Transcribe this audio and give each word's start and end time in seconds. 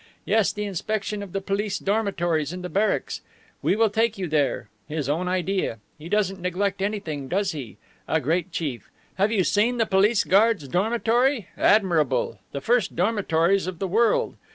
Yes, 0.25 0.51
the 0.51 0.63
inspection 0.63 1.21
of 1.21 1.31
the 1.31 1.41
police 1.41 1.77
dormitories 1.77 2.51
in 2.51 2.63
the 2.63 2.69
barracks. 2.69 3.21
We 3.61 3.75
will 3.75 3.91
take 3.91 4.17
you 4.17 4.27
there. 4.27 4.67
His 4.87 5.07
own 5.07 5.27
idea! 5.27 5.77
He 5.99 6.09
doesn't 6.09 6.39
neglect 6.41 6.81
anything, 6.81 7.27
does 7.27 7.51
he? 7.51 7.77
A 8.07 8.19
great 8.19 8.51
Chief. 8.51 8.89
Have 9.19 9.31
you 9.31 9.43
seen 9.43 9.77
the 9.77 9.85
police 9.85 10.23
guards' 10.23 10.67
dormitory? 10.67 11.49
Admirable! 11.55 12.39
The 12.51 12.61
first 12.61 12.95
dormitories 12.95 13.67
of 13.67 13.77
the 13.77 13.87
world. 13.87 14.37